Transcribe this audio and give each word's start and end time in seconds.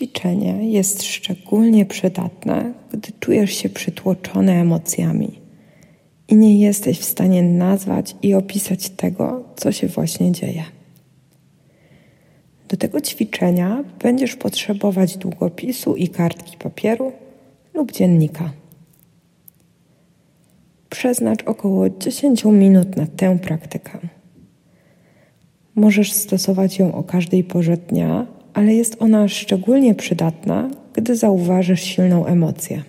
ćwiczenie 0.00 0.70
jest 0.70 1.02
szczególnie 1.02 1.86
przydatne, 1.86 2.72
gdy 2.92 3.12
czujesz 3.20 3.52
się 3.52 3.68
przytłoczony 3.68 4.52
emocjami 4.52 5.40
i 6.28 6.36
nie 6.36 6.60
jesteś 6.60 6.98
w 6.98 7.04
stanie 7.04 7.42
nazwać 7.42 8.16
i 8.22 8.34
opisać 8.34 8.90
tego, 8.90 9.44
co 9.56 9.72
się 9.72 9.86
właśnie 9.86 10.32
dzieje. 10.32 10.64
Do 12.68 12.76
tego 12.76 13.00
ćwiczenia 13.00 13.84
będziesz 14.02 14.36
potrzebować 14.36 15.16
długopisu 15.16 15.96
i 15.96 16.08
kartki 16.08 16.56
papieru 16.56 17.12
lub 17.74 17.92
dziennika. 17.92 18.52
Przeznacz 20.90 21.42
około 21.42 21.90
10 21.90 22.44
minut 22.44 22.96
na 22.96 23.06
tę 23.06 23.38
praktykę. 23.38 23.98
Możesz 25.74 26.12
stosować 26.12 26.78
ją 26.78 26.94
o 26.94 27.02
każdej 27.02 27.44
porze 27.44 27.76
dnia, 27.76 28.39
ale 28.54 28.74
jest 28.74 28.96
ona 29.02 29.28
szczególnie 29.28 29.94
przydatna, 29.94 30.70
gdy 30.92 31.16
zauważysz 31.16 31.82
silną 31.82 32.26
emocję. 32.26 32.82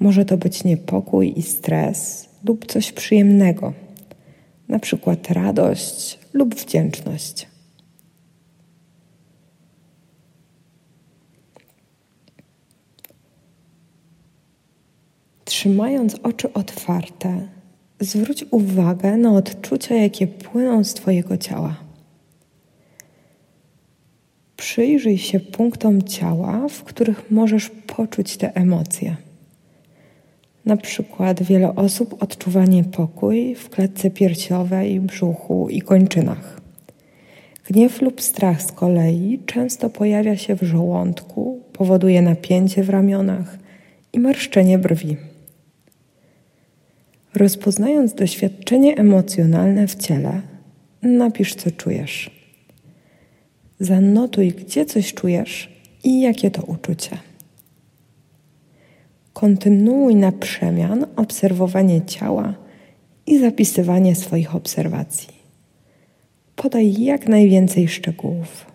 Może 0.00 0.24
to 0.24 0.36
być 0.36 0.64
niepokój 0.64 1.38
i 1.38 1.42
stres 1.42 2.28
lub 2.44 2.66
coś 2.66 2.92
przyjemnego, 2.92 3.72
na 4.68 4.78
przykład 4.78 5.30
radość 5.30 6.18
lub 6.32 6.54
wdzięczność. 6.54 7.46
Trzymając 15.44 16.14
oczy 16.22 16.52
otwarte, 16.52 17.48
zwróć 18.00 18.44
uwagę 18.50 19.16
na 19.16 19.32
odczucia, 19.32 19.94
jakie 19.94 20.26
płyną 20.26 20.84
z 20.84 20.94
Twojego 20.94 21.36
ciała. 21.36 21.83
Przyjrzyj 24.64 25.18
się 25.18 25.40
punktom 25.40 26.02
ciała, 26.02 26.68
w 26.68 26.84
których 26.84 27.30
możesz 27.30 27.70
poczuć 27.70 28.36
te 28.36 28.56
emocje. 28.56 29.16
Na 30.64 30.76
przykład 30.76 31.42
wiele 31.42 31.74
osób 31.74 32.22
odczuwa 32.22 32.64
niepokój 32.64 33.54
w 33.54 33.70
klatce 33.70 34.10
piersiowej, 34.10 35.00
brzuchu 35.00 35.68
i 35.70 35.80
kończynach. 35.80 36.60
Gniew 37.66 38.02
lub 38.02 38.20
strach 38.20 38.62
z 38.62 38.72
kolei 38.72 39.40
często 39.46 39.90
pojawia 39.90 40.36
się 40.36 40.56
w 40.56 40.62
żołądku, 40.62 41.60
powoduje 41.72 42.22
napięcie 42.22 42.82
w 42.82 42.90
ramionach 42.90 43.58
i 44.12 44.20
marszczenie 44.20 44.78
brwi. 44.78 45.16
Rozpoznając 47.34 48.14
doświadczenie 48.14 48.96
emocjonalne 48.96 49.86
w 49.86 49.94
ciele, 49.94 50.40
napisz, 51.02 51.54
co 51.54 51.70
czujesz. 51.70 52.43
Zanotuj, 53.80 54.48
gdzie 54.52 54.86
coś 54.86 55.14
czujesz 55.14 55.72
i 56.04 56.20
jakie 56.20 56.50
to 56.50 56.62
uczucie. 56.62 57.18
Kontynuuj 59.32 60.14
na 60.14 60.32
przemian 60.32 61.06
obserwowanie 61.16 62.02
ciała 62.02 62.54
i 63.26 63.38
zapisywanie 63.38 64.14
swoich 64.14 64.54
obserwacji. 64.54 65.34
Podaj 66.56 67.02
jak 67.02 67.28
najwięcej 67.28 67.88
szczegółów. 67.88 68.73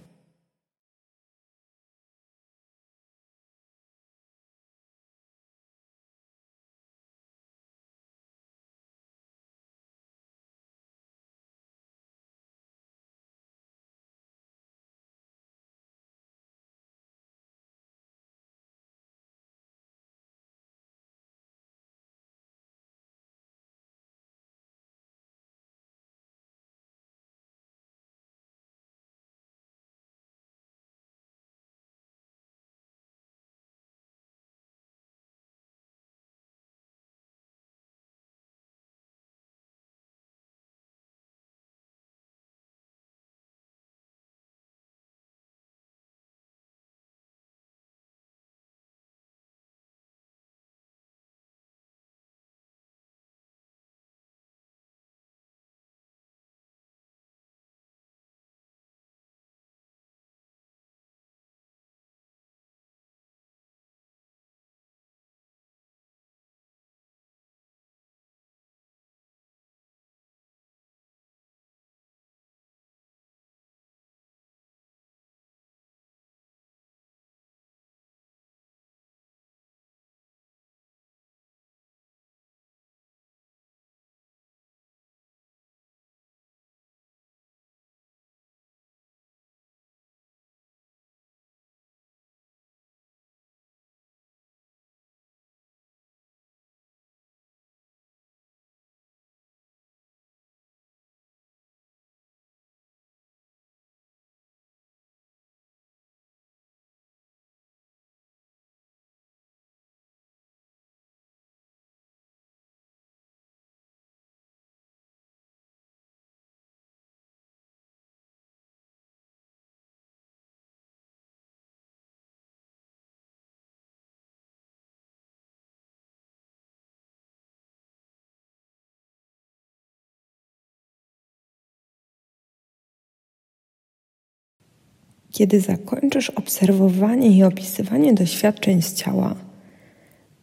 Kiedy 135.32 135.60
zakończysz 135.60 136.30
obserwowanie 136.30 137.38
i 137.38 137.44
opisywanie 137.44 138.14
doświadczeń 138.14 138.82
z 138.82 138.94
ciała, 138.94 139.36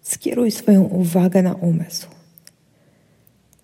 skieruj 0.02 0.50
swoją 0.50 0.82
uwagę 0.82 1.42
na 1.42 1.54
umysł. 1.54 2.08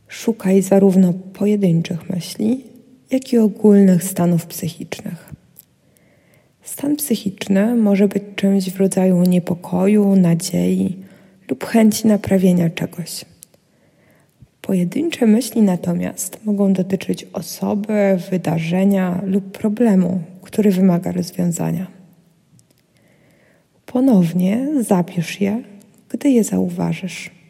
Szukaj 0.09 0.62
zarówno 0.62 1.12
pojedynczych 1.12 2.10
myśli, 2.10 2.65
jak 3.10 3.33
i 3.33 3.38
ogólnych 3.38 4.05
stanów 4.05 4.47
psychicznych. 4.47 5.33
Stan 6.62 6.97
psychiczny 6.97 7.77
może 7.77 8.09
być 8.09 8.22
czymś 8.36 8.71
w 8.71 8.77
rodzaju 8.77 9.22
niepokoju, 9.22 10.16
nadziei 10.16 10.97
lub 11.48 11.65
chęci 11.65 12.07
naprawienia 12.07 12.71
czegoś. 12.71 13.24
Pojedyncze 14.62 15.26
myśli 15.26 15.62
natomiast 15.62 16.44
mogą 16.44 16.72
dotyczyć 16.72 17.26
osoby, 17.32 18.18
wydarzenia 18.30 19.22
lub 19.26 19.59
problemu, 19.59 20.20
który 20.42 20.70
wymaga 20.70 21.12
rozwiązania. 21.12 21.86
Ponownie 23.86 24.68
zapisz 24.80 25.41
je, 25.41 25.62
gdy 26.09 26.30
je 26.30 26.44
zauważysz. 26.44 27.41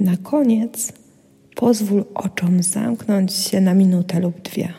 Na 0.00 0.16
koniec 0.16 0.92
pozwól 1.54 2.04
oczom 2.14 2.62
zamknąć 2.62 3.32
się 3.32 3.60
na 3.60 3.74
minutę 3.74 4.20
lub 4.20 4.42
dwie. 4.42 4.72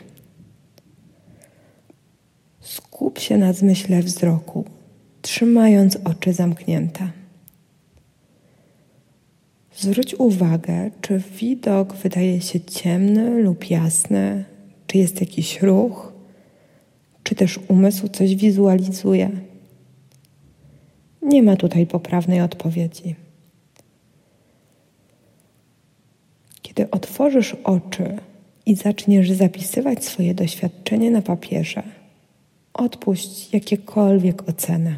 Skup 2.60 3.18
się 3.18 3.38
na 3.38 3.52
zmyśle 3.52 4.02
wzroku, 4.02 4.64
trzymając 5.22 5.98
oczy 6.04 6.32
zamknięte. 6.32 7.10
Zwróć 9.76 10.14
uwagę, 10.14 10.90
czy 11.00 11.22
widok 11.40 11.94
wydaje 11.94 12.40
się 12.40 12.60
ciemny 12.60 13.42
lub 13.42 13.70
jasny, 13.70 14.44
czy 14.86 14.98
jest 14.98 15.20
jakiś 15.20 15.62
ruch, 15.62 16.12
czy 17.22 17.34
też 17.34 17.60
umysł 17.68 18.08
coś 18.08 18.36
wizualizuje. 18.36 19.30
Nie 21.22 21.42
ma 21.42 21.56
tutaj 21.56 21.86
poprawnej 21.86 22.40
odpowiedzi. 22.40 23.14
Kiedy 26.70 26.90
otworzysz 26.90 27.56
oczy 27.64 28.16
i 28.66 28.74
zaczniesz 28.74 29.30
zapisywać 29.30 30.04
swoje 30.04 30.34
doświadczenie 30.34 31.10
na 31.10 31.22
papierze, 31.22 31.82
odpuść 32.74 33.52
jakiekolwiek 33.52 34.48
oceny. 34.48 34.96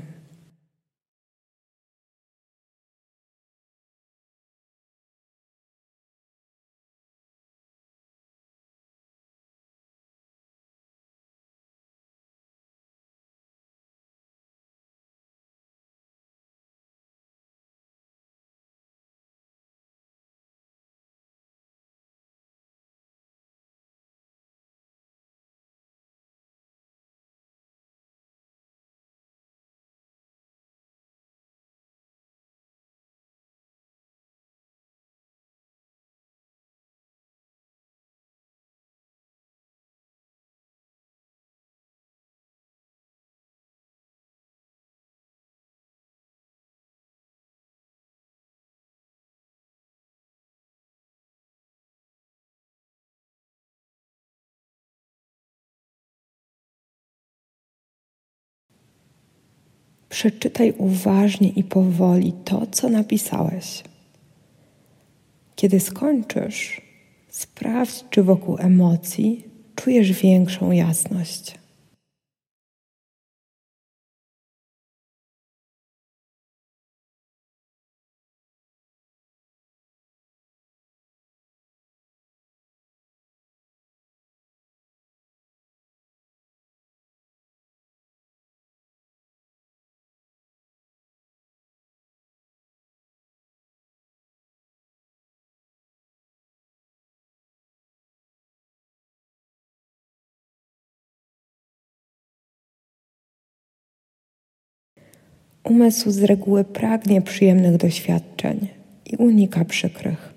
Przeczytaj 60.13 60.75
uważnie 60.79 61.49
i 61.49 61.65
powoli 61.65 62.33
to, 62.45 62.67
co 62.67 62.89
napisałeś. 62.89 63.83
Kiedy 65.57 65.81
skończysz, 65.81 66.81
sprawdź, 67.29 68.05
czy 68.11 68.23
wokół 68.23 68.57
emocji 68.59 69.45
czujesz 69.75 70.13
większą 70.13 70.71
jasność. 70.71 71.55
Umysł 105.65 106.11
z 106.11 106.23
reguły 106.23 106.65
pragnie 106.65 107.23
przyjemnych 107.23 107.77
doświadczeń 107.77 108.69
i 109.13 109.17
unika 109.17 109.65
przykrych. 109.65 110.35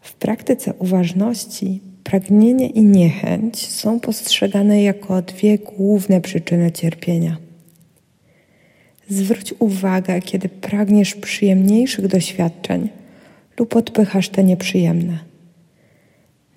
W 0.00 0.14
praktyce 0.14 0.74
uważności 0.74 1.80
pragnienie 2.04 2.66
i 2.66 2.82
niechęć 2.82 3.68
są 3.68 4.00
postrzegane 4.00 4.82
jako 4.82 5.22
dwie 5.22 5.58
główne 5.58 6.20
przyczyny 6.20 6.72
cierpienia. 6.72 7.36
Zwróć 9.08 9.54
uwagę, 9.58 10.20
kiedy 10.20 10.48
pragniesz 10.48 11.14
przyjemniejszych 11.14 12.06
doświadczeń 12.06 12.88
lub 13.58 13.76
odpychasz 13.76 14.28
te 14.28 14.44
nieprzyjemne. 14.44 15.18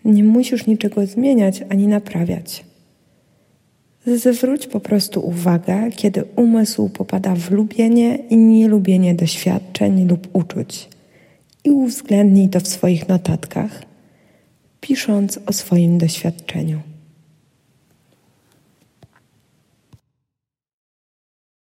Nie 0.06 0.24
musisz 0.24 0.68
niczego 0.68 1.06
zmieniać 1.06 1.64
ani 1.70 1.88
naprawiać. 1.88 2.66
Zwróć 4.06 4.68
po 4.68 4.80
prostu 4.80 5.28
uwagę, 5.28 5.90
kiedy 5.96 6.24
umysł 6.36 6.90
popada 6.90 7.36
w 7.36 7.52
lubienie 7.52 8.16
i 8.16 8.38
nielubienie 8.38 9.16
doświadczeń 9.16 10.08
lub 10.08 10.28
uczuć 10.34 10.90
i 11.64 11.70
uwzględnij 11.70 12.50
to 12.50 12.60
w 12.60 12.68
swoich 12.68 13.08
notatkach, 13.08 13.84
pisząc 14.82 15.40
o 15.46 15.54
swoim 15.54 15.98
doświadczeniu. 15.98 16.93